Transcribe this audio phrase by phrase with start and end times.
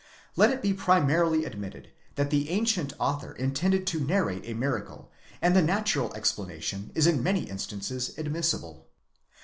[0.35, 5.11] Let it be primarily admitted that the ancient author intended to narrate a miracle,
[5.43, 8.87] and the natural explanation is in many instances admissible.